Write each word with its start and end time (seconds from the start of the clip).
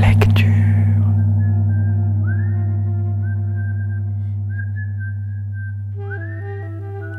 Lecture. 0.00 0.46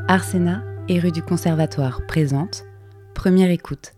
Arsena 0.08 0.64
et 0.88 1.00
rue 1.00 1.12
du 1.12 1.22
Conservatoire 1.22 2.02
présente 2.08 2.66
Première 3.14 3.50
écoute, 3.50 3.94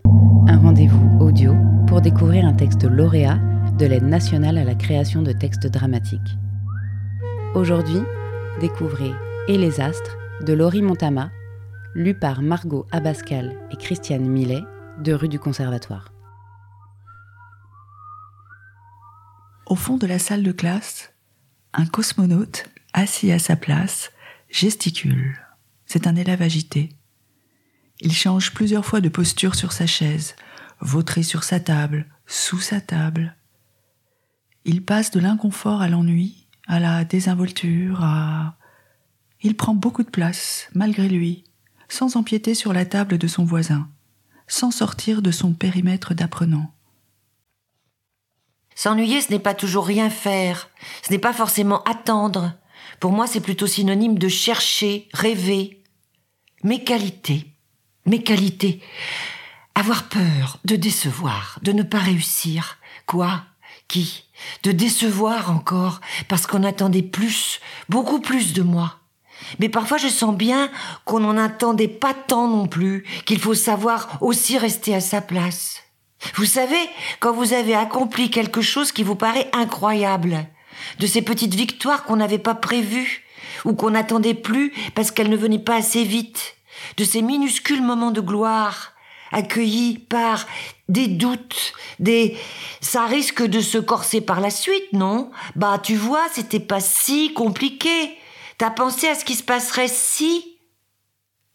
un 0.47 0.57
rendez-vous 0.57 1.19
audio 1.19 1.53
pour 1.87 2.01
découvrir 2.01 2.45
un 2.45 2.53
texte 2.53 2.83
lauréat 2.83 3.39
de 3.77 3.85
l'aide 3.85 4.03
nationale 4.03 4.57
à 4.57 4.63
la 4.63 4.75
création 4.75 5.21
de 5.21 5.31
textes 5.31 5.67
dramatiques. 5.67 6.37
Aujourd'hui, 7.55 8.01
découvrez 8.59 9.11
Et 9.47 9.57
les 9.57 9.81
astres 9.81 10.17
de 10.45 10.53
Laurie 10.53 10.81
Montama, 10.81 11.31
lu 11.95 12.13
par 12.13 12.41
Margot 12.41 12.85
Abascal 12.91 13.55
et 13.71 13.75
Christiane 13.75 14.27
Millet 14.27 14.63
de 15.03 15.13
rue 15.13 15.29
du 15.29 15.39
Conservatoire. 15.39 16.11
Au 19.69 19.75
fond 19.75 19.97
de 19.97 20.07
la 20.07 20.17
salle 20.17 20.41
de 20.41 20.51
classe, 20.51 21.13
un 21.73 21.85
cosmonaute, 21.85 22.65
assis 22.93 23.31
à 23.31 23.37
sa 23.37 23.55
place, 23.55 24.11
gesticule. 24.49 25.39
C'est 25.85 26.07
un 26.07 26.15
élève 26.15 26.41
agité. 26.41 26.89
Il 28.01 28.11
change 28.11 28.51
plusieurs 28.55 28.83
fois 28.83 28.99
de 28.99 29.09
posture 29.09 29.53
sur 29.53 29.71
sa 29.71 29.85
chaise, 29.85 30.35
vautré 30.81 31.21
sur 31.21 31.43
sa 31.43 31.59
table, 31.59 32.07
sous 32.25 32.59
sa 32.59 32.81
table. 32.81 33.35
Il 34.65 34.83
passe 34.83 35.11
de 35.11 35.19
l'inconfort 35.19 35.83
à 35.83 35.87
l'ennui, 35.87 36.47
à 36.67 36.79
la 36.79 37.05
désinvolture, 37.05 38.03
à... 38.03 38.57
Il 39.43 39.55
prend 39.55 39.75
beaucoup 39.75 40.03
de 40.03 40.09
place, 40.09 40.67
malgré 40.73 41.07
lui, 41.07 41.43
sans 41.89 42.15
empiéter 42.15 42.55
sur 42.55 42.73
la 42.73 42.87
table 42.87 43.19
de 43.19 43.27
son 43.27 43.45
voisin, 43.45 43.87
sans 44.47 44.71
sortir 44.71 45.21
de 45.21 45.29
son 45.29 45.53
périmètre 45.53 46.15
d'apprenant. 46.15 46.73
S'ennuyer, 48.81 49.19
ce 49.19 49.29
n'est 49.29 49.39
pas 49.39 49.55
toujours 49.55 49.85
rien 49.85 50.09
faire, 50.09 50.69
ce 51.05 51.11
n'est 51.11 51.19
pas 51.19 51.33
forcément 51.33 51.83
attendre. 51.83 52.53
Pour 53.01 53.11
moi, 53.11 53.27
c'est 53.27 53.41
plutôt 53.41 53.67
synonyme 53.67 54.17
de 54.17 54.29
chercher, 54.29 55.09
rêver. 55.11 55.83
Mes 56.63 56.81
qualités, 56.85 57.45
mes 58.05 58.23
qualités. 58.23 58.81
Avoir 59.75 60.03
peur 60.03 60.59
de 60.63 60.77
décevoir, 60.77 61.59
de 61.61 61.73
ne 61.73 61.83
pas 61.83 61.97
réussir. 61.97 62.77
Quoi? 63.05 63.43
Qui? 63.89 64.23
De 64.63 64.71
décevoir 64.71 65.51
encore, 65.51 65.99
parce 66.29 66.47
qu'on 66.47 66.63
attendait 66.63 67.03
plus, 67.03 67.59
beaucoup 67.89 68.21
plus 68.21 68.53
de 68.53 68.61
moi. 68.61 68.95
Mais 69.59 69.67
parfois 69.67 69.97
je 69.97 70.07
sens 70.07 70.33
bien 70.33 70.71
qu'on 71.03 71.19
n'en 71.19 71.35
attendait 71.35 71.89
pas 71.89 72.13
tant 72.13 72.47
non 72.47 72.65
plus, 72.65 73.05
qu'il 73.25 73.41
faut 73.41 73.55
savoir 73.55 74.07
aussi 74.21 74.57
rester 74.57 74.95
à 74.95 75.01
sa 75.01 75.19
place. 75.19 75.83
Vous 76.35 76.45
savez, 76.45 76.89
quand 77.19 77.33
vous 77.33 77.53
avez 77.53 77.75
accompli 77.75 78.29
quelque 78.29 78.61
chose 78.61 78.91
qui 78.91 79.03
vous 79.03 79.15
paraît 79.15 79.49
incroyable, 79.53 80.47
de 80.99 81.07
ces 81.07 81.21
petites 81.21 81.55
victoires 81.55 82.03
qu'on 82.03 82.17
n'avait 82.17 82.37
pas 82.37 82.55
prévues, 82.55 83.23
ou 83.65 83.73
qu'on 83.73 83.91
n'attendait 83.91 84.33
plus 84.33 84.73
parce 84.95 85.11
qu'elles 85.11 85.29
ne 85.29 85.37
venaient 85.37 85.59
pas 85.59 85.75
assez 85.75 86.03
vite, 86.03 86.55
de 86.97 87.03
ces 87.03 87.21
minuscules 87.21 87.81
moments 87.81 88.11
de 88.11 88.21
gloire, 88.21 88.93
accueillis 89.31 89.99
par 89.99 90.47
des 90.87 91.07
doutes, 91.07 91.73
des 91.99 92.37
ça 92.81 93.05
risque 93.05 93.43
de 93.43 93.59
se 93.59 93.77
corser 93.77 94.21
par 94.21 94.39
la 94.39 94.49
suite, 94.49 94.91
non? 94.93 95.31
Bah 95.55 95.79
tu 95.81 95.95
vois, 95.95 96.25
c'était 96.33 96.59
pas 96.59 96.79
si 96.79 97.33
compliqué. 97.33 98.17
T'as 98.57 98.71
pensé 98.71 99.07
à 99.07 99.15
ce 99.15 99.25
qui 99.25 99.35
se 99.35 99.43
passerait 99.43 99.87
si? 99.87 100.57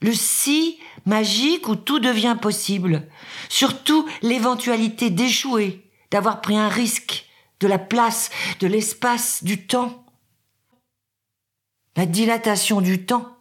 Le 0.01 0.13
si 0.13 0.79
magique 1.07 1.69
où 1.69 1.77
tout 1.77 1.99
devient 1.99 2.37
possible. 2.41 3.07
Surtout 3.49 4.07
l'éventualité 4.23 5.11
d'échouer, 5.11 5.85
d'avoir 6.11 6.41
pris 6.41 6.57
un 6.57 6.69
risque, 6.69 7.27
de 7.61 7.67
la 7.67 7.79
place, 7.79 8.31
de 8.61 8.67
l'espace, 8.67 9.45
du 9.45 9.67
temps. 9.67 10.05
La 11.97 12.07
dilatation 12.07 12.81
du 12.81 13.07
temps 13.07 13.35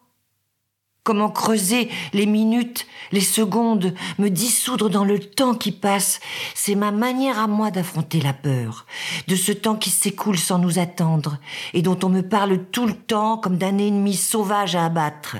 Comment 1.03 1.29
creuser 1.29 1.89
les 2.13 2.25
minutes, 2.25 2.87
les 3.11 3.19
secondes, 3.19 3.93
me 4.19 4.29
dissoudre 4.29 4.89
dans 4.89 5.03
le 5.03 5.19
temps 5.19 5.53
qui 5.53 5.73
passe, 5.73 6.21
c'est 6.55 6.75
ma 6.75 6.91
manière 6.91 7.39
à 7.39 7.47
moi 7.47 7.71
d'affronter 7.71 8.21
la 8.21 8.31
peur, 8.31 8.85
de 9.27 9.35
ce 9.35 9.51
temps 9.51 9.75
qui 9.75 9.89
s'écoule 9.89 10.39
sans 10.39 10.59
nous 10.59 10.79
attendre, 10.79 11.39
et 11.73 11.81
dont 11.81 11.99
on 12.03 12.09
me 12.09 12.21
parle 12.21 12.63
tout 12.71 12.85
le 12.85 12.95
temps 12.95 13.37
comme 13.37 13.57
d'un 13.57 13.79
ennemi 13.79 14.15
sauvage 14.15 14.77
à 14.77 14.85
abattre. 14.85 15.35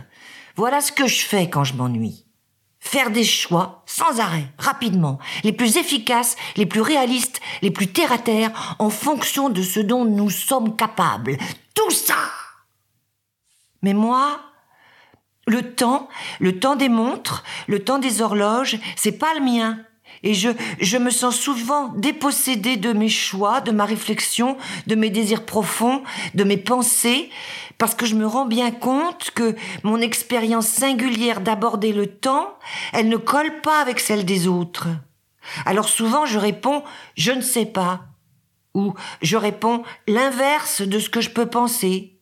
Voilà 0.56 0.82
ce 0.82 0.92
que 0.92 1.08
je 1.08 1.26
fais 1.26 1.50
quand 1.50 1.64
je 1.64 1.74
m'ennuie. 1.74 2.26
Faire 2.80 3.12
des 3.12 3.24
choix, 3.24 3.84
sans 3.86 4.20
arrêt, 4.20 4.46
rapidement, 4.58 5.18
les 5.44 5.54
plus 5.54 5.78
efficaces, 5.78 6.36
les 6.58 6.66
plus 6.66 6.82
réalistes, 6.82 7.40
les 7.62 7.72
plus 7.72 7.88
terre 7.88 8.12
à 8.12 8.18
terre, 8.18 8.76
en 8.78 8.90
fonction 8.90 9.50
de 9.50 9.62
ce 9.62 9.80
dont 9.80 10.06
nous 10.06 10.30
sommes 10.30 10.76
capables. 10.76 11.38
Tout 11.74 11.92
ça! 11.92 12.18
Mais 13.82 13.94
moi, 13.94 14.42
le 15.48 15.74
temps, 15.76 16.10
le 16.40 16.60
temps 16.60 16.76
des 16.76 16.90
montres, 16.90 17.44
le 17.68 17.84
temps 17.84 18.00
des 18.00 18.22
horloges, 18.22 18.78
c'est 18.96 19.18
pas 19.18 19.34
le 19.34 19.42
mien. 19.42 19.80
Et 20.22 20.34
je, 20.34 20.50
je 20.80 20.98
me 20.98 21.10
sens 21.10 21.36
souvent 21.36 21.90
dépossédée 21.90 22.78
de 22.78 22.94
mes 22.94 23.10
choix, 23.10 23.62
de 23.62 23.72
ma 23.72 23.86
réflexion, 23.86 24.58
de 24.88 24.96
mes 24.96 25.10
désirs 25.10 25.46
profonds, 25.46 26.04
de 26.36 26.44
mes 26.44 26.58
pensées, 26.58 27.30
parce 27.78 27.96
que 27.96 28.06
je 28.06 28.16
me 28.16 28.28
rends 28.28 28.46
bien 28.46 28.72
compte 28.72 29.32
que 29.32 29.56
mon 29.84 30.00
expérience 30.00 30.68
singulière 30.68 31.42
d'aborder 31.42 31.92
le 31.92 32.08
temps, 32.08 32.58
elle 32.94 33.10
ne 33.10 33.18
colle 33.18 33.62
pas 33.62 33.82
avec 33.82 34.00
celle 34.00 34.26
des 34.26 34.48
autres. 34.48 34.88
Alors 35.66 35.90
souvent 35.90 36.26
je 36.26 36.40
réponds 36.40 36.84
je 37.18 37.32
ne 37.32 37.42
sais 37.42 37.66
pas, 37.66 38.06
ou 38.74 38.94
je 39.22 39.38
réponds 39.38 39.84
l'inverse 40.08 40.82
de 40.82 41.00
ce 41.00 41.10
que 41.10 41.22
je 41.22 41.30
peux 41.30 41.48
penser, 41.48 42.18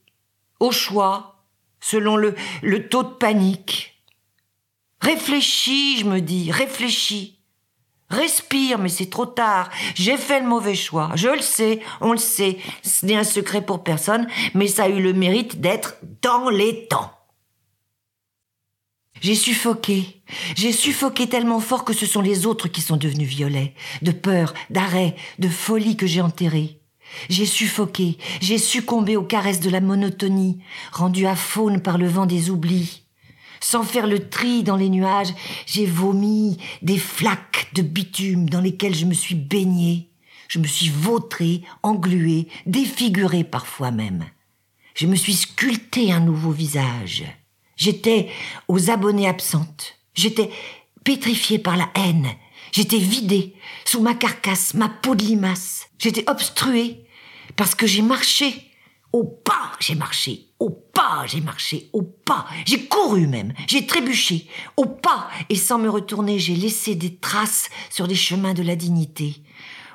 au 0.60 0.72
choix, 0.72 1.44
selon 1.80 2.16
le, 2.16 2.36
le 2.62 2.88
taux 2.88 3.04
de 3.04 3.10
panique. 3.10 4.04
Réfléchis, 5.02 5.98
je 5.98 6.06
me 6.06 6.22
dis, 6.22 6.52
réfléchis. 6.52 7.41
Respire, 8.12 8.78
mais 8.78 8.90
c'est 8.90 9.10
trop 9.10 9.26
tard. 9.26 9.70
J'ai 9.96 10.18
fait 10.18 10.42
le 10.42 10.48
mauvais 10.48 10.76
choix. 10.76 11.12
Je 11.16 11.30
le 11.30 11.42
sais, 11.42 11.80
on 12.02 12.12
le 12.12 12.18
sait. 12.18 12.58
Ce 12.84 13.06
n'est 13.06 13.16
un 13.16 13.24
secret 13.24 13.66
pour 13.66 13.84
personne, 13.84 14.28
mais 14.54 14.68
ça 14.68 14.84
a 14.84 14.90
eu 14.90 15.02
le 15.02 15.14
mérite 15.14 15.62
d'être 15.62 15.96
dans 16.22 16.50
les 16.50 16.88
temps. 16.88 17.12
J'ai 19.22 19.36
suffoqué. 19.36 20.22
J'ai 20.56 20.72
suffoqué 20.72 21.28
tellement 21.28 21.60
fort 21.60 21.86
que 21.86 21.94
ce 21.94 22.06
sont 22.06 22.22
les 22.22 22.46
autres 22.46 22.68
qui 22.68 22.82
sont 22.82 22.98
devenus 22.98 23.30
violets. 23.30 23.76
De 24.02 24.12
peur, 24.12 24.54
d'arrêt, 24.70 25.16
de 25.40 25.48
folie 25.48 25.96
que 25.96 26.08
j'ai 26.08 26.22
enterré. 26.22 26.82
J'ai 27.30 27.46
suffoqué, 27.46 28.18
j'ai 28.40 28.58
succombé 28.58 29.18
aux 29.18 29.24
caresses 29.24 29.60
de 29.60 29.70
la 29.70 29.82
monotonie, 29.82 30.60
rendu 30.92 31.28
à 31.28 31.36
faune 31.36 31.82
par 31.82 31.98
le 31.98 32.08
vent 32.08 32.26
des 32.26 32.50
oublis. 32.50 33.04
Sans 33.62 33.84
faire 33.84 34.08
le 34.08 34.28
tri 34.28 34.64
dans 34.64 34.76
les 34.76 34.90
nuages, 34.90 35.34
j'ai 35.68 35.86
vomi 35.86 36.58
des 36.82 36.98
flaques 36.98 37.70
de 37.74 37.84
bitume 37.84 38.50
dans 38.50 38.60
lesquelles 38.60 38.96
je 38.96 39.06
me 39.06 39.14
suis 39.14 39.36
baigné. 39.36 40.10
Je 40.48 40.60
me 40.60 40.68
suis 40.68 40.90
vautré, 40.90 41.62
englué, 41.84 42.48
défiguré 42.66 43.44
parfois 43.44 43.92
même. 43.92 44.26
Je 44.96 45.06
me 45.08 45.16
suis 45.16 45.34
sculpté 45.36 46.12
un 46.12 46.20
nouveau 46.20 46.52
visage. 46.52 47.24
J'étais 47.78 48.30
aux 48.68 48.90
abonnés 48.90 49.30
absentes. 49.30 49.96
J'étais 50.14 50.50
pétrifié 51.04 51.58
par 51.58 51.78
la 51.78 51.90
haine. 51.96 52.28
J'étais 52.72 52.98
vidé 52.98 53.56
sous 53.86 54.02
ma 54.02 54.14
carcasse, 54.14 54.74
ma 54.74 54.90
peau 54.90 55.16
de 55.16 55.24
limace. 55.24 55.88
J'étais 56.00 56.30
obstrué 56.30 57.06
parce 57.56 57.76
que 57.76 57.88
j'ai 57.88 58.02
marché. 58.02 58.72
Au 59.14 59.24
pas, 59.24 59.72
j'ai 59.80 59.96
marché. 59.96 60.51
Au 60.62 60.70
pas, 60.70 61.26
j'ai 61.26 61.42
marché. 61.42 61.90
Au 61.92 62.04
pas, 62.04 62.46
j'ai 62.66 62.86
couru 62.86 63.26
même. 63.26 63.52
J'ai 63.66 63.88
trébuché. 63.88 64.48
Au 64.78 64.86
pas, 64.86 65.28
et 65.50 65.56
sans 65.56 65.80
me 65.80 65.90
retourner, 65.90 66.38
j'ai 66.38 66.56
laissé 66.56 66.94
des 66.94 67.16
traces 67.16 67.72
sur 67.90 68.06
les 68.06 68.14
chemins 68.14 68.54
de 68.54 68.62
la 68.62 68.76
dignité. 68.76 69.38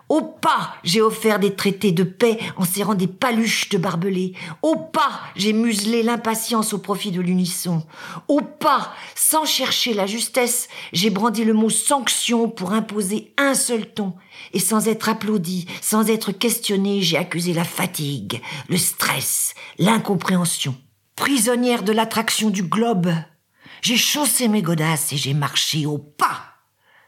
Au 0.09 0.23
pas, 0.23 0.77
j'ai 0.85 1.03
offert 1.03 1.41
des 1.41 1.57
traités 1.57 1.91
de 1.91 2.05
paix 2.05 2.39
en 2.57 2.65
serrant 2.65 2.95
des 2.95 3.09
paluches 3.09 3.69
de 3.71 3.79
barbelés. 3.79 4.35
Au 4.63 4.77
pas, 4.77 5.21
j'ai 5.35 5.53
muselé 5.53 6.05
l'impatience 6.05 6.73
au 6.73 6.79
profit 6.79 7.11
de 7.11 7.21
l'unisson. 7.21 7.85
Au 8.29 8.41
pas, 8.41 8.95
sans 9.17 9.45
chercher 9.45 9.95
la 9.95 10.07
justesse, 10.07 10.69
j'ai 10.93 11.11
brandi 11.11 11.45
le 11.45 11.55
mot 11.55 11.71
sanction 11.71 12.49
pour 12.49 12.73
imposer 12.73 13.35
un 13.37 13.55
seul 13.55 13.93
ton. 13.93 14.15
Et 14.53 14.61
sans 14.61 14.87
être 14.87 15.09
applaudi, 15.09 15.67
sans 15.83 16.09
être 16.09 16.31
questionné, 16.31 17.03
j'ai 17.03 17.17
accusé 17.17 17.53
la 17.53 17.65
fatigue, 17.65 18.41
le 18.69 18.77
stress, 18.77 19.55
l'incompréhension. 19.79 20.77
Prisonnière 21.17 21.83
de 21.83 21.93
l'attraction 21.93 22.51
du 22.51 22.63
globe, 22.63 23.11
j'ai 23.83 23.97
chaussé 23.97 24.47
mes 24.47 24.63
godasses 24.63 25.13
et 25.13 25.17
j'ai 25.17 25.35
marché 25.35 25.85
au 25.85 25.99
pas 25.99 26.56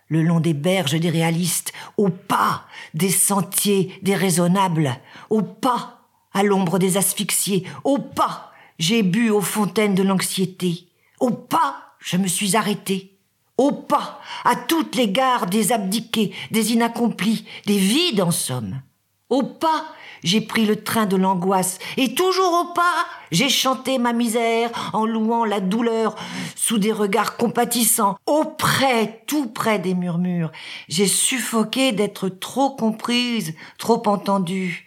le 0.08 0.22
long 0.22 0.40
des 0.40 0.54
berges 0.54 0.98
des 0.98 1.10
réalistes, 1.10 1.72
au 1.96 2.08
pas 2.08 2.64
des 2.94 3.10
sentiers 3.10 3.98
des 4.02 4.14
raisonnables, 4.14 4.96
au 5.30 5.42
pas 5.42 6.02
à 6.32 6.42
l'ombre 6.42 6.78
des 6.78 6.96
asphyxiés, 6.96 7.66
au 7.84 7.98
pas 7.98 8.52
j'ai 8.78 9.02
bu 9.02 9.30
aux 9.30 9.40
fontaines 9.40 9.94
de 9.94 10.02
l'anxiété, 10.02 10.88
au 11.20 11.30
pas 11.30 11.88
je 11.98 12.16
me 12.16 12.28
suis 12.28 12.56
arrêté, 12.56 13.18
au 13.56 13.72
pas, 13.72 14.20
à 14.44 14.54
toutes 14.54 14.94
les 14.94 15.10
gares 15.10 15.46
des 15.46 15.72
abdiqués, 15.72 16.32
des 16.52 16.72
inaccomplis, 16.72 17.44
des 17.66 17.76
vides 17.76 18.20
en 18.20 18.30
somme. 18.30 18.80
Au 19.30 19.42
pas, 19.42 19.84
j'ai 20.24 20.40
pris 20.40 20.64
le 20.64 20.82
train 20.82 21.06
de 21.06 21.16
l'angoisse, 21.16 21.78
et 21.96 22.14
toujours 22.14 22.52
au 22.52 22.72
pas, 22.72 23.06
j'ai 23.30 23.48
chanté 23.48 23.98
ma 23.98 24.12
misère 24.12 24.70
en 24.94 25.04
louant 25.04 25.44
la 25.44 25.60
douleur 25.60 26.16
sous 26.56 26.78
des 26.78 26.92
regards 26.92 27.36
compatissants, 27.36 28.16
auprès, 28.26 29.22
tout 29.26 29.48
près 29.48 29.78
des 29.78 29.94
murmures. 29.94 30.50
J'ai 30.88 31.06
suffoqué 31.06 31.92
d'être 31.92 32.28
trop 32.28 32.70
comprise, 32.70 33.54
trop 33.76 34.02
entendue. 34.06 34.86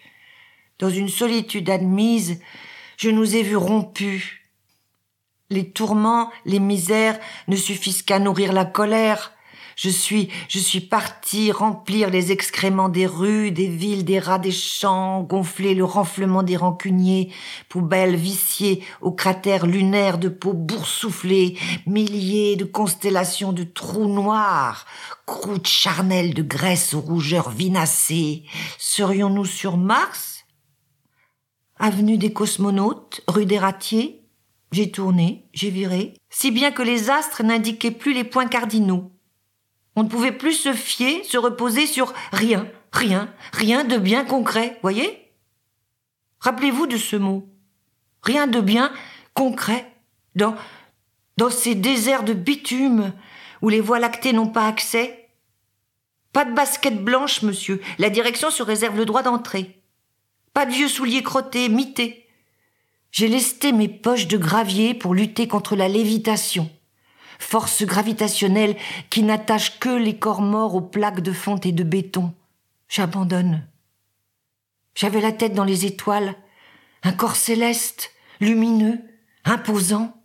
Dans 0.80 0.90
une 0.90 1.10
solitude 1.10 1.70
admise, 1.70 2.42
je 2.98 3.10
nous 3.12 3.36
ai 3.36 3.44
vus 3.44 3.58
rompus. 3.58 4.40
Les 5.52 5.70
tourments, 5.70 6.32
les 6.46 6.60
misères 6.60 7.20
ne 7.48 7.56
suffisent 7.56 8.02
qu'à 8.02 8.20
nourrir 8.20 8.54
la 8.54 8.66
colère. 8.66 9.34
Je 9.76 9.90
suis, 9.90 10.30
je 10.48 10.60
suis 10.60 10.82
parti 10.82 11.52
remplir 11.52 12.10
les 12.10 12.32
excréments 12.32 12.90
des 12.90 13.06
rues, 13.06 13.52
des 13.52 13.68
villes, 13.68 14.06
des 14.06 14.20
rats 14.20 14.40
des 14.40 14.52
champs, 14.52 15.22
gonfler 15.24 15.74
le 15.74 15.86
renflement 15.86 16.44
des 16.44 16.58
rancuniers, 16.58 17.32
poubelles 17.70 18.16
viciées 18.16 18.84
aux 19.02 19.12
cratères 19.12 19.66
lunaires 19.66 20.18
de 20.18 20.30
peau 20.30 20.54
boursouflée, 20.54 21.58
milliers 21.86 22.56
de 22.56 22.66
constellations 22.66 23.54
de 23.54 23.64
trous 23.64 24.08
noirs, 24.08 24.86
croûtes 25.26 25.68
charnelles 25.68 26.34
de 26.34 26.44
graisse 26.44 26.94
aux 26.94 27.02
rougeurs 27.02 27.50
vinacées. 27.50 28.44
Serions-nous 28.78 29.46
sur 29.46 29.78
Mars? 29.78 30.46
Avenue 31.80 32.18
des 32.18 32.32
cosmonautes, 32.32 33.22
rue 33.28 33.46
des 33.46 33.58
ratiers, 33.58 34.22
j'ai 34.72 34.92
tourné, 34.92 35.50
j'ai 35.54 35.70
viré, 35.70 36.14
si 36.30 36.52
bien 36.52 36.72
que 36.72 36.82
les 36.82 37.10
astres 37.10 37.44
n'indiquaient 37.44 37.92
plus 37.92 38.14
les 38.14 38.24
points 38.24 38.48
cardinaux. 38.48 39.12
On 39.96 40.04
ne 40.04 40.10
pouvait 40.10 40.32
plus 40.32 40.54
se 40.54 40.74
fier, 40.74 41.24
se 41.26 41.38
reposer 41.38 41.86
sur 41.86 42.14
rien, 42.32 42.68
rien, 42.94 43.34
rien 43.52 43.84
de 43.84 43.98
bien 43.98 44.24
concret, 44.24 44.80
voyez? 44.82 45.32
Rappelez-vous 46.40 46.88
de 46.88 46.98
ce 46.98 47.16
mot. 47.16 47.48
Rien 48.24 48.48
de 48.48 48.62
bien 48.62 48.92
concret 49.34 49.92
dans, 50.36 50.56
dans 51.38 51.50
ces 51.50 51.76
déserts 51.76 52.24
de 52.24 52.34
bitume 52.34 53.14
où 53.62 53.70
les 53.70 53.82
voies 53.82 54.00
lactées 54.00 54.34
n'ont 54.34 54.48
pas 54.48 54.68
accès. 54.68 55.30
Pas 56.34 56.46
de 56.46 56.54
basket 56.54 57.04
blanche, 57.04 57.42
monsieur. 57.42 57.82
La 58.00 58.10
direction 58.10 58.50
se 58.50 58.64
réserve 58.64 58.98
le 58.98 59.06
droit 59.06 59.24
d'entrée. 59.24 59.82
Pas 60.54 60.66
de 60.66 60.72
vieux 60.72 60.88
souliers 60.88 61.24
crottés, 61.24 61.70
mités. 61.70 62.28
J'ai 63.12 63.28
lesté 63.28 63.72
mes 63.72 63.90
poches 63.90 64.28
de 64.28 64.38
gravier 64.38 64.94
pour 64.94 65.14
lutter 65.14 65.48
contre 65.48 65.76
la 65.76 65.90
lévitation, 65.90 66.70
force 67.42 67.84
gravitationnelle 67.84 68.76
qui 69.10 69.24
n'attache 69.24 69.80
que 69.80 69.90
les 69.90 70.18
corps 70.18 70.42
morts 70.42 70.76
aux 70.76 70.82
plaques 70.82 71.22
de 71.22 71.34
fonte 71.34 71.66
et 71.66 71.72
de 71.72 71.84
béton. 71.84 72.34
J'abandonne. 72.88 73.66
J'avais 74.96 75.22
la 75.22 75.32
tête 75.32 75.54
dans 75.54 75.64
les 75.64 75.86
étoiles, 75.86 76.36
un 77.04 77.14
corps 77.14 77.36
céleste, 77.36 78.12
lumineux, 78.40 79.00
imposant. 79.46 80.16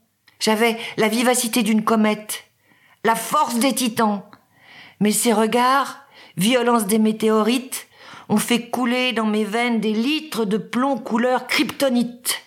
J'avais 0.40 0.76
la 0.96 1.08
vivacité 1.08 1.62
d'une 1.62 1.84
comète, 1.84 2.44
la 3.04 3.14
force 3.14 3.58
des 3.58 3.74
titans. 3.74 4.22
Mais 5.00 5.12
ces 5.12 5.32
regards, 5.32 6.00
violence 6.36 6.86
des 6.86 6.98
météorites, 6.98 7.86
ont 8.28 8.38
fait 8.38 8.68
couler 8.70 9.12
dans 9.12 9.26
mes 9.26 9.44
veines 9.44 9.80
des 9.80 9.92
litres 9.92 10.44
de 10.44 10.56
plomb 10.56 10.98
couleur 10.98 11.46
kryptonite. 11.46 12.42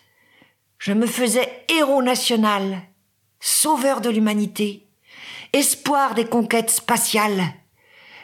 Je 0.77 0.93
me 0.93 1.07
faisais 1.07 1.65
héros 1.69 2.03
national, 2.03 2.81
sauveur 3.39 4.01
de 4.01 4.09
l'humanité, 4.09 4.87
espoir 5.53 6.15
des 6.15 6.25
conquêtes 6.25 6.69
spatiales. 6.69 7.53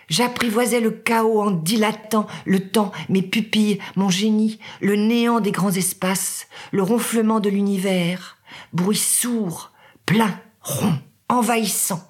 J'apprivoisais 0.07 0.81
le 0.81 0.91
chaos 0.91 1.41
en 1.41 1.51
dilatant 1.51 2.27
le 2.45 2.69
temps, 2.69 2.91
mes 3.09 3.23
pupilles, 3.23 3.79
mon 3.95 4.09
génie, 4.09 4.59
le 4.79 4.95
néant 4.95 5.39
des 5.39 5.51
grands 5.51 5.71
espaces, 5.71 6.47
le 6.71 6.83
ronflement 6.83 7.39
de 7.39 7.49
l'univers, 7.49 8.37
bruit 8.71 8.97
sourd, 8.97 9.71
plein, 10.05 10.39
rond, 10.61 10.99
envahissant, 11.27 12.07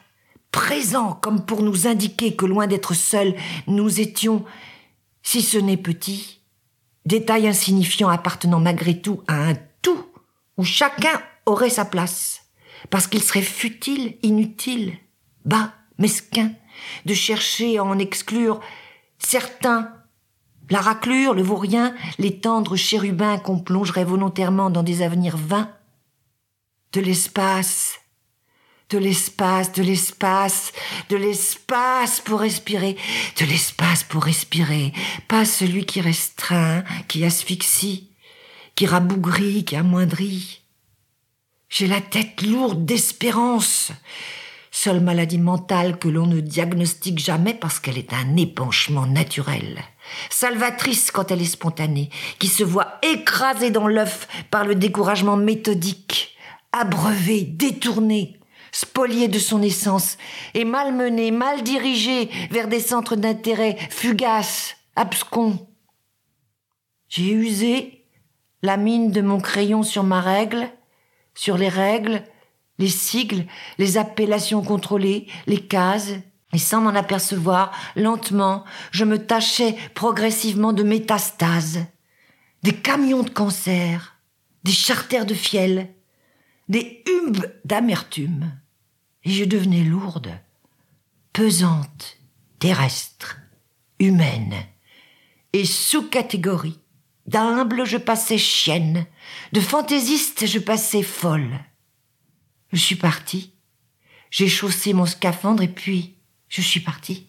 présent 0.52 1.14
comme 1.14 1.46
pour 1.46 1.62
nous 1.62 1.88
indiquer 1.88 2.36
que 2.36 2.46
loin 2.46 2.68
d'être 2.68 2.94
seuls, 2.94 3.36
nous 3.68 4.02
étions, 4.02 4.44
si 5.24 5.42
ce 5.42 5.58
n'est 5.58 5.78
petit, 5.78 6.42
détail 7.06 7.48
insignifiant 7.48 8.10
appartenant 8.10 8.60
malgré 8.60 9.00
tout 9.00 9.22
à 9.28 9.36
un 9.36 9.54
tout 9.82 10.06
où 10.58 10.64
chacun 10.64 11.22
aurait 11.46 11.70
sa 11.70 11.86
place, 11.86 12.45
parce 12.90 13.08
qu'il 13.08 13.24
serait 13.24 13.42
futile, 13.42 14.18
inutile, 14.24 14.98
bas, 15.46 15.74
mesquin, 15.98 16.52
de 17.06 17.14
chercher 17.14 17.78
à 17.78 17.84
en 17.84 18.00
exclure 18.00 18.60
certains, 19.20 19.92
la 20.70 20.82
raclure, 20.82 21.34
le 21.34 21.44
vaurien, 21.44 21.96
les 22.18 22.40
tendres 22.40 22.76
chérubins 22.76 23.38
qu'on 23.38 23.60
plongerait 23.60 24.04
volontairement 24.04 24.70
dans 24.70 24.84
des 24.84 25.02
avenirs 25.02 25.38
vains, 25.38 25.72
de 26.94 27.02
l'espace, 27.02 28.00
de 28.90 28.98
l'espace, 28.98 29.72
de 29.74 29.84
l'espace, 29.84 30.72
de 31.10 31.18
l'espace 31.18 32.22
pour 32.22 32.40
respirer, 32.40 32.98
de 33.40 33.46
l'espace 33.46 34.04
pour 34.04 34.24
respirer, 34.24 34.94
pas 35.28 35.46
celui 35.46 35.86
qui 35.86 36.02
restreint, 36.02 36.84
qui 37.08 37.26
asphyxie, 37.26 38.12
qui 38.76 38.86
rabougrit, 38.86 39.66
qui 39.66 39.76
amoindrit. 39.76 40.65
J'ai 41.78 41.88
la 41.88 42.00
tête 42.00 42.42
lourde 42.42 42.86
d'espérance. 42.86 43.92
Seule 44.72 45.02
maladie 45.02 45.38
mentale 45.38 46.00
que 46.00 46.08
l'on 46.08 46.26
ne 46.26 46.40
diagnostique 46.40 47.20
jamais 47.20 47.54
parce 47.54 47.82
qu'elle 47.82 47.98
est 47.98 48.14
un 48.14 48.38
épanchement 48.38 49.06
naturel. 49.06 49.84
Salvatrice 50.30 51.12
quand 51.12 51.32
elle 51.32 51.42
est 51.42 51.44
spontanée, 51.44 52.10
qui 52.40 52.48
se 52.48 52.64
voit 52.64 52.98
écrasée 53.02 53.72
dans 53.72 53.90
l'œuf 53.90 54.30
par 54.52 54.64
le 54.64 54.76
découragement 54.76 55.36
méthodique, 55.36 56.38
abreuvée, 56.72 57.42
détournée, 57.42 58.40
spoliée 58.72 59.28
de 59.28 59.40
son 59.40 59.62
essence 59.62 60.18
et 60.54 60.64
malmenée, 60.64 61.32
mal 61.32 61.62
dirigée 61.62 62.30
vers 62.52 62.70
des 62.70 62.80
centres 62.80 63.18
d'intérêt 63.18 63.76
fugaces, 63.90 64.78
abscons. 64.96 65.68
J'ai 67.10 67.34
usé 67.34 68.06
la 68.62 68.78
mine 68.78 69.12
de 69.12 69.20
mon 69.20 69.42
crayon 69.42 69.84
sur 69.84 70.04
ma 70.04 70.22
règle, 70.22 70.70
sur 71.36 71.58
les 71.58 71.70
règles, 71.70 72.24
les 72.80 72.90
sigles, 72.90 73.46
les 73.78 73.98
appellations 73.98 74.64
contrôlées, 74.64 75.28
les 75.48 75.62
cases, 75.62 76.14
et 76.54 76.58
sans 76.58 76.82
m'en 76.82 76.96
apercevoir, 76.96 77.72
lentement, 77.96 78.64
je 78.92 79.04
me 79.04 79.26
tachais 79.26 79.76
progressivement 79.94 80.74
de 80.74 80.84
métastases, 80.84 81.86
des 82.64 82.74
camions 82.74 83.24
de 83.24 83.30
cancer, 83.30 84.18
des 84.64 84.72
charters 84.72 85.26
de 85.26 85.34
fiel, 85.34 85.94
des 86.70 87.04
humbes 87.08 87.46
d'amertume, 87.66 88.52
et 89.24 89.32
je 89.32 89.46
devenais 89.46 89.84
lourde, 89.84 90.32
pesante, 91.34 92.18
terrestre, 92.60 93.38
humaine, 94.00 94.56
et 95.54 95.66
sous-catégorie 95.66 96.80
D'humble, 97.26 97.86
je 97.86 97.98
passais 97.98 98.38
chienne. 98.38 99.06
De 99.52 99.60
fantaisiste, 99.60 100.46
je 100.46 100.60
passais 100.60 101.04
folle. 101.04 101.60
Je 102.72 102.80
suis 102.80 102.96
partie. 102.96 103.54
J'ai 104.30 104.48
chaussé 104.48 104.94
mon 104.94 105.06
scaphandre 105.06 105.64
et 105.64 105.68
puis 105.68 106.18
je 106.50 106.62
suis 106.62 106.82
partie. 106.82 107.28